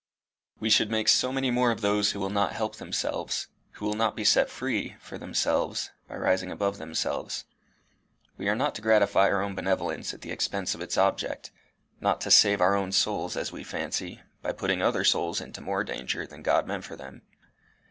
We 0.59 0.71
should 0.71 0.89
make 0.89 1.07
so 1.07 1.31
many 1.31 1.51
more 1.51 1.69
of 1.69 1.81
those 1.81 2.09
who 2.09 2.19
will 2.19 2.31
not 2.31 2.53
help 2.53 2.77
themselves 2.77 3.49
who 3.73 3.85
will 3.85 3.93
not 3.93 4.15
be 4.15 4.23
set 4.23 4.49
free 4.49 4.95
from 4.99 5.19
themselves 5.19 5.91
by 6.07 6.15
rising 6.15 6.49
above 6.51 6.79
themselves. 6.79 7.45
We 8.35 8.49
are 8.49 8.55
not 8.55 8.73
to 8.73 8.81
gratify 8.81 9.29
our 9.29 9.43
own 9.43 9.53
benevolence 9.53 10.11
at 10.11 10.21
the 10.21 10.31
expense 10.31 10.73
of 10.73 10.81
its 10.81 10.97
object 10.97 11.51
not 11.99 12.19
to 12.21 12.31
save 12.31 12.61
our 12.61 12.73
own 12.73 12.91
souls 12.91 13.37
as 13.37 13.51
we 13.51 13.63
fancy, 13.63 14.19
by 14.41 14.53
putting 14.53 14.81
other 14.81 15.03
souls 15.03 15.39
into 15.39 15.61
more 15.61 15.83
danger 15.83 16.25
than 16.25 16.41
God 16.41 16.65
meant 16.67 16.83
for 16.85 16.95
them." 16.95 17.21